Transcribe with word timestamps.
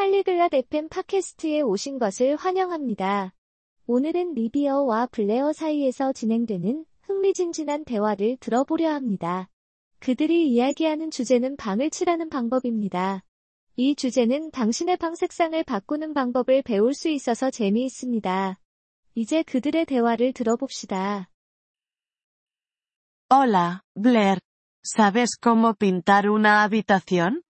팔리글랏 0.00 0.54
FM 0.54 0.88
팟캐스트에 0.88 1.60
오신 1.60 1.98
것을 1.98 2.34
환영합니다. 2.36 3.34
오늘은 3.86 4.32
리비어와 4.32 5.08
블레어 5.08 5.52
사이에서 5.52 6.14
진행되는 6.14 6.86
흥미진진한 7.02 7.84
대화를 7.84 8.38
들어보려 8.38 8.94
합니다. 8.94 9.50
그들이 9.98 10.48
이야기하는 10.48 11.10
주제는 11.10 11.58
방을 11.58 11.90
칠하는 11.90 12.30
방법입니다. 12.30 13.24
이 13.76 13.94
주제는 13.94 14.52
당신의 14.52 14.96
방 14.96 15.14
색상을 15.14 15.62
바꾸는 15.64 16.14
방법을 16.14 16.62
배울 16.62 16.94
수 16.94 17.10
있어서 17.10 17.50
재미있습니다. 17.50 18.58
이제 19.16 19.42
그들의 19.42 19.84
대화를 19.84 20.32
들어봅시다. 20.32 21.28
Hola, 23.30 23.82
Blair. 23.94 24.38
¿Sabes 24.82 25.38
cómo 25.38 25.74
pintar 25.74 26.26
una 26.26 26.62
habitación? 26.62 27.42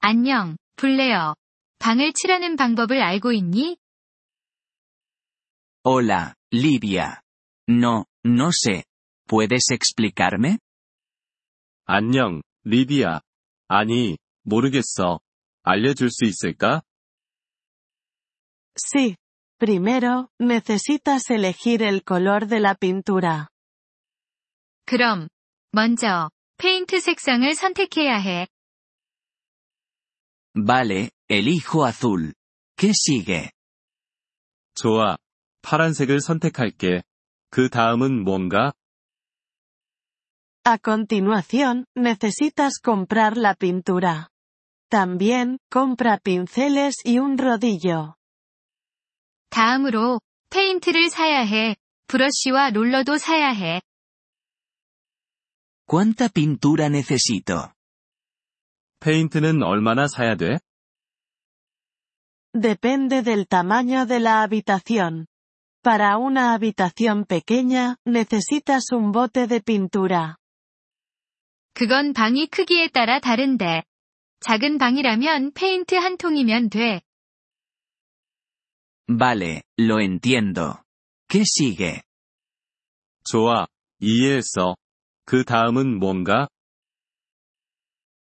안녕, 0.00 0.58
블레어. 0.76 1.34
방을 1.78 2.12
칠하는 2.12 2.56
방법을 2.56 3.02
알고 3.02 3.32
있니? 3.32 3.76
Hola, 5.86 6.34
Livia. 6.52 7.20
No, 7.68 8.04
no 8.24 8.48
sé. 8.50 8.84
¿Puedes 9.28 9.70
explicarme? 9.72 10.58
안녕, 11.86 12.42
리비야. 12.64 13.20
아니, 13.68 14.16
모르겠어. 14.42 15.20
알려줄 15.62 16.10
수 16.10 16.24
있을까? 16.24 16.82
Sí. 18.76 19.16
Primero, 19.58 20.28
necesitas 20.38 21.30
elegir 21.30 21.82
el 21.82 22.02
color 22.02 22.48
de 22.48 22.60
la 22.60 22.74
pintura. 22.74 23.48
그럼, 24.86 25.28
먼저, 25.70 26.30
페인트 26.58 27.00
색상을 27.00 27.54
선택해야 27.54 28.16
해. 28.16 28.46
Vale, 30.55 31.11
elijo 31.29 31.85
azul. 31.85 32.33
¿Qué 32.75 32.91
sigue? 32.93 33.51
좋아. 34.75 35.17
파란색을 35.61 36.21
선택할게. 36.21 37.03
그 37.49 37.69
다음은 37.69 38.23
뭔가? 38.23 38.73
A 40.65 40.77
continuación, 40.77 41.85
necesitas 41.95 42.79
comprar 42.83 43.37
la 43.37 43.55
pintura. 43.55 44.29
También, 44.89 45.57
compra 45.69 46.17
pinceles 46.17 46.95
y 47.03 47.19
un 47.19 47.37
rodillo. 47.37 48.15
다음으로, 49.49 50.21
페인트를 50.49 51.09
사야 51.09 51.41
해. 51.41 51.75
브러쉬와 52.07 52.71
롤러도 52.71 53.17
사야 53.17 53.49
해. 53.49 53.81
¿Cuánta 55.85 56.29
pintura 56.29 56.87
necesito? 56.87 57.73
페인트는 59.04 59.62
얼마나 59.62 60.06
사야 60.08 60.34
돼? 60.34 60.58
Depende 62.54 63.22
del 63.22 63.46
tamaño 63.46 64.06
de 64.06 64.18
la 64.18 64.42
habitación. 64.42 65.26
Para 65.82 66.16
una 66.16 66.54
habitación 66.54 67.26
pequeña, 67.26 67.96
necesitas 68.06 68.92
un 68.92 69.12
bote 69.12 69.46
de 69.46 69.60
pintura. 69.60 70.36
그건 71.74 72.14
방이 72.14 72.46
크기에 72.46 72.88
따라 72.88 73.20
다른데. 73.20 73.82
작은 74.40 74.78
방이라면 74.78 75.52
페인트 75.52 75.96
한 75.96 76.16
통이면 76.16 76.70
돼. 76.70 77.02
Vale, 79.06 79.64
lo 79.78 80.00
entiendo. 80.00 80.82
¿Qué 81.28 81.42
sigue? 81.42 82.00
좋아. 83.24 83.66
이해했어. 84.00 84.76
그 85.26 85.44
다음은 85.44 85.98
뭔가? 85.98 86.48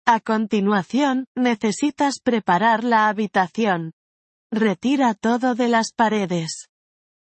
A 0.07 0.21
continuación, 0.21 1.27
necesitas 1.35 2.21
preparar 2.23 2.85
la 2.85 3.09
habitación. 3.09 3.93
Retira 4.53 5.15
todo 5.15 5.55
de 5.55 5.69
las 5.69 5.93
paredes. 5.93 6.69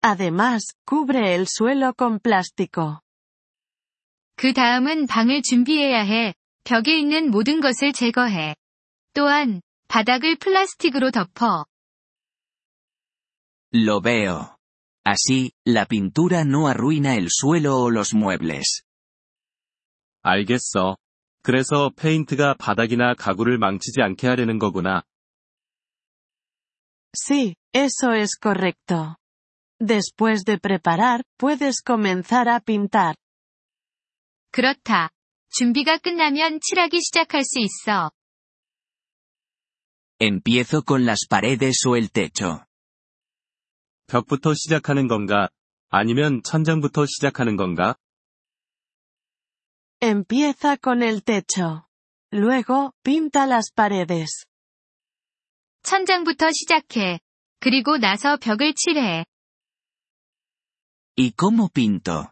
Además, 0.03 0.75
cubre 0.85 1.35
el 1.37 1.47
suelo 1.49 1.95
con 1.95 2.19
plástico. 2.19 3.03
그 4.37 4.53
다음은 4.53 5.07
방을 5.07 5.43
준비해야 5.43 6.01
해. 6.03 6.35
벽에 6.65 6.99
있는 6.99 7.31
모든 7.31 7.61
것을 7.61 7.93
제거해. 7.93 8.57
또한, 9.15 9.63
바닥을 9.89 10.37
플라스틱으로 10.39 11.11
덮어. 11.13 11.67
Lo 13.75 14.01
veo. 14.01 14.57
Así, 15.05 15.53
la 15.65 15.87
pintura 15.87 16.45
no 16.45 16.69
arruina 16.69 17.15
el 17.17 17.29
suelo 17.31 17.81
o 17.81 17.91
los 17.91 18.15
muebles. 18.15 18.83
알겠어. 20.23 20.97
그래서 21.48 21.90
페인트가 21.96 22.56
바닥이나 22.56 23.14
가구를 23.14 23.58
망치지 23.58 24.02
않게 24.02 24.28
하려는 24.28 24.60
거구나. 24.60 25.04
Sí, 27.14 27.56
eso 27.74 28.14
es 28.14 28.38
correcto. 28.38 29.16
Después 29.80 30.44
de 30.44 30.58
preparar, 30.58 31.24
puedes 31.40 31.82
comenzar 31.82 32.50
a 32.50 32.60
pintar. 32.60 33.16
그렇다. 34.52 35.12
준비가 35.48 35.98
끝나면 35.98 36.60
칠하기 36.62 37.00
시작할 37.00 37.46
수 37.46 37.60
있어. 37.60 38.12
Empiezo 40.20 40.84
con 40.84 41.06
las 41.06 41.26
paredes 41.30 41.88
o 41.88 41.96
el 41.96 42.10
techo. 42.10 42.60
벽부터 44.08 44.54
시작하는 44.54 45.08
건가? 45.08 45.48
아니면 45.88 46.42
천장부터 46.44 47.06
시작하는 47.06 47.56
건가? 47.56 47.96
Empieza 50.01 50.77
con 50.77 51.03
el 51.03 51.23
techo. 51.23 51.89
Luego, 52.33 52.95
pinta 53.03 53.47
las 53.47 53.71
paredes. 53.73 54.47
천장부터 55.83 56.51
시작해. 56.53 57.21
그리고 57.61 57.99
나서 57.99 58.37
벽을 58.37 58.75
칠해. 58.75 59.25
¿Y 61.17 61.33
cómo 61.33 61.69
pinto? 61.69 62.29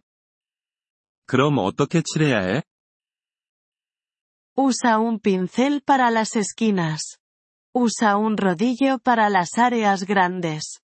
그럼 1.27 1.59
어떻게 1.59 2.03
칠해야 2.03 2.41
해? 2.41 2.63
Usa 4.57 4.99
un 4.99 5.21
pincel 5.21 5.81
para 5.81 6.11
las 6.11 6.35
esquinas. 6.37 7.19
Usa 7.73 8.17
un 8.17 8.37
rodillo 8.37 8.99
para 8.99 9.29
las 9.31 9.59
áreas 9.59 10.05
grandes. 10.05 10.81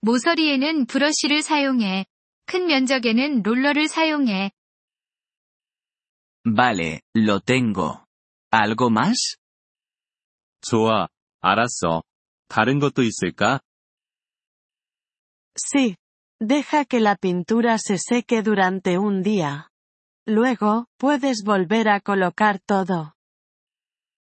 모서리에는 0.00 0.86
브러쉬를 0.86 1.42
사용해. 1.42 2.06
큰 2.46 2.66
면적에는 2.66 3.42
롤러를 3.42 3.88
사용해. 3.88 4.50
Vale, 6.44 7.02
lo 7.14 7.40
tengo. 7.40 8.06
¿Algo 8.50 8.90
más? 8.90 9.36
좋아. 10.60 11.08
알았어. 11.40 12.02
다른 12.48 12.78
것도 12.78 13.02
있을까? 13.02 13.60
Sí. 15.56 15.96
Deja 16.40 16.84
que 16.84 17.00
la 17.00 17.16
pintura 17.16 17.78
se 17.78 17.96
seque 17.98 18.42
durante 18.42 18.98
un 18.98 19.22
día. 19.22 19.68
Luego, 20.26 20.86
puedes 20.98 21.42
volver 21.44 21.88
a 21.88 22.00
colocar 22.00 22.58
todo. 22.58 23.12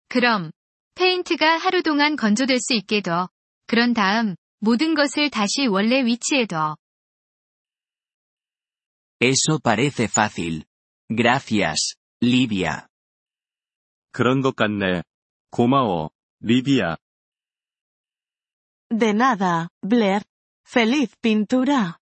그럼, 0.09 0.51
페인트가 0.95 1.57
하루 1.57 1.83
동안 1.83 2.17
건조될 2.17 2.59
수 2.59 2.75
있게 2.75 3.01
둬. 3.01 3.29
그런 3.67 3.95
다음, 3.95 4.37
모든 4.61 4.95
것을 4.95 5.31
다시 5.31 5.67
원래 5.67 6.05
위치에 6.05 6.47
둬. 6.47 6.77
Eso 9.21 9.59
parece 9.59 10.05
fácil. 10.05 10.65
Gracias, 11.09 11.97
Livia. 12.23 12.87
그런 14.13 14.41
것 14.41 14.55
같네. 14.57 15.03
고마워. 15.51 16.11
리비야. 16.41 16.97
De 18.91 19.13
nada, 19.13 19.69
Blair. 19.83 20.23
Feliz 20.67 21.15
pintura. 21.21 21.97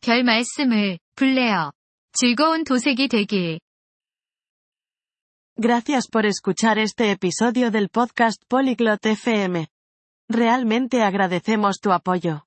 별 0.00 0.22
말씀을, 0.22 0.98
블레어. 1.16 1.72
즐거운 2.12 2.64
도색이 2.64 3.08
되길. 3.08 3.60
Gracias 5.58 6.08
por 6.08 6.26
escuchar 6.26 6.78
este 6.78 7.10
episodio 7.10 7.70
del 7.70 7.88
podcast 7.88 8.42
Polyglot 8.48 9.04
FM. 9.06 9.68
Realmente 10.28 11.02
agradecemos 11.02 11.80
tu 11.80 11.92
apoyo. 11.92 12.46